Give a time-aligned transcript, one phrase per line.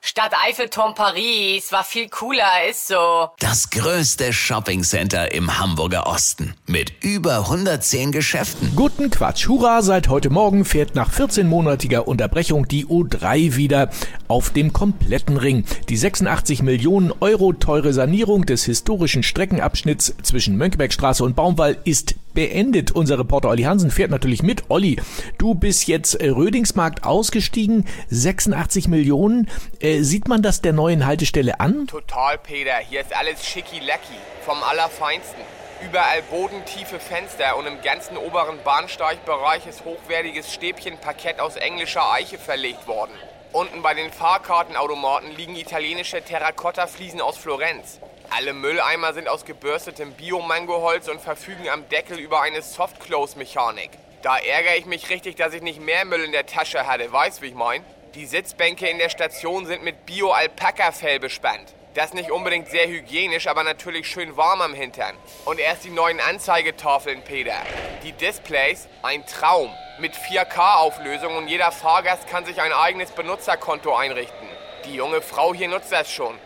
[0.00, 3.30] Stadt Eiffelturm Paris war viel cooler, ist so.
[3.40, 8.74] Das größte Shoppingcenter im Hamburger Osten mit über 110 Geschäften.
[8.76, 9.48] Guten Quatsch.
[9.48, 13.90] Hurra, seit heute Morgen fährt nach 14-monatiger Unterbrechung die U3 wieder
[14.28, 15.64] auf dem kompletten Ring.
[15.88, 22.92] Die 86 Millionen Euro teure Sanierung des historischen Streckenabschnitts zwischen Mönckebergstraße und Baumwall ist beendet.
[22.92, 24.62] Unser Reporter Olli Hansen fährt natürlich mit.
[24.68, 25.00] Olli,
[25.38, 27.84] du bist jetzt äh, Rödingsmarkt ausgestiegen.
[28.10, 29.50] 86 Millionen.
[29.80, 31.88] Äh, sieht man das der neuen Haltestelle an?
[31.88, 32.76] Total, Peter.
[32.88, 34.14] Hier ist alles schicki-lecki.
[34.44, 35.42] Vom Allerfeinsten.
[35.84, 42.86] Überall bodentiefe Fenster und im ganzen oberen Bahnsteigbereich ist hochwertiges Stäbchenparkett aus englischer Eiche verlegt
[42.86, 43.14] worden.
[43.52, 47.98] Unten bei den Fahrkartenautomaten liegen italienische Terrakottafliesen aus Florenz.
[48.30, 53.90] Alle Mülleimer sind aus gebürstetem Bio-Mangoholz und verfügen am Deckel über eine Soft-Close-Mechanik.
[54.22, 57.40] Da ärgere ich mich richtig, dass ich nicht mehr Müll in der Tasche hatte, weißt
[57.40, 57.82] wie ich mein?
[58.14, 61.72] Die Sitzbänke in der Station sind mit Bio-Alpaka-Fell bespannt.
[61.94, 65.16] Das nicht unbedingt sehr hygienisch, aber natürlich schön warm am Hintern.
[65.46, 67.56] Und erst die neuen Anzeigetafeln, Peter.
[68.04, 69.72] Die Displays, ein Traum.
[69.98, 74.48] Mit 4K-Auflösung und jeder Fahrgast kann sich ein eigenes Benutzerkonto einrichten.
[74.84, 76.38] Die junge Frau hier nutzt das schon.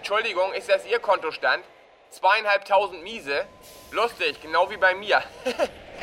[0.00, 1.62] Entschuldigung, ist das Ihr Kontostand?
[2.08, 3.44] Zweieinhalbtausend Miese?
[3.90, 5.22] Lustig, genau wie bei mir.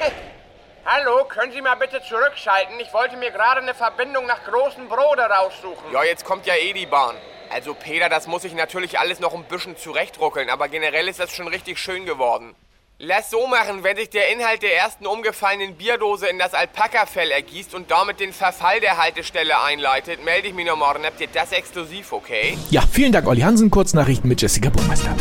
[0.85, 2.79] Hallo, können Sie mal bitte zurückschalten?
[2.79, 5.91] Ich wollte mir gerade eine Verbindung nach Großen Brode raussuchen.
[5.91, 7.17] Ja, jetzt kommt ja eh die Bahn.
[7.49, 11.35] Also Peter, das muss ich natürlich alles noch ein bisschen zurechtruckeln, aber generell ist das
[11.35, 12.55] schon richtig schön geworden.
[12.99, 17.75] Lass so machen, wenn sich der Inhalt der ersten umgefallenen Bierdose in das Alpaka-Fell ergießt
[17.75, 21.05] und damit den Verfall der Haltestelle einleitet, melde ich mich noch morgen.
[21.05, 22.57] Habt ihr das exklusiv, okay?
[22.71, 23.69] Ja, vielen Dank, Olli Hansen.
[23.69, 25.15] Kurznachrichten mit Jessica Burmeister.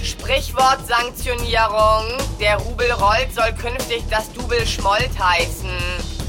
[0.00, 2.04] Sprichwort-Sanktionierung.
[2.38, 5.72] Der Rubel rollt soll künftig das Double Schmolt heißen.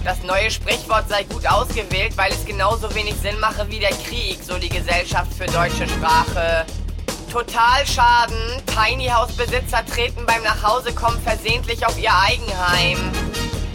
[0.04, 4.40] Das neue Sprichwort sei gut ausgewählt, weil es genauso wenig Sinn mache wie der Krieg,
[4.42, 6.66] so die Gesellschaft für deutsche Sprache.
[7.30, 8.36] Totalschaden.
[8.66, 12.98] Tiny House Besitzer treten beim Nachhausekommen versehentlich auf ihr Eigenheim.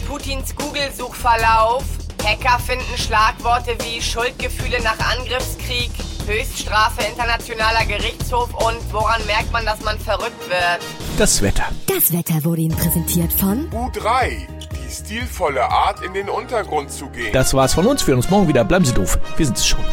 [0.07, 1.83] Putins Google-Suchverlauf.
[2.23, 5.91] Hacker finden Schlagworte wie Schuldgefühle nach Angriffskrieg,
[6.25, 10.81] Höchststrafe Internationaler Gerichtshof und woran merkt man, dass man verrückt wird?
[11.19, 11.65] Das Wetter.
[11.85, 14.47] Das Wetter wurde Ihnen präsentiert von U3.
[14.71, 17.31] Die stilvolle Art, in den Untergrund zu gehen.
[17.31, 18.01] Das war's von uns.
[18.07, 18.63] Wir hören uns morgen wieder.
[18.63, 19.19] Bleiben Sie doof.
[19.37, 19.85] Wir sind's schon.